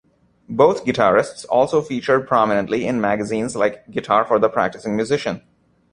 [0.49, 5.43] Both guitarists also featured prominently in magazines like Guitar for the Practicing Musician.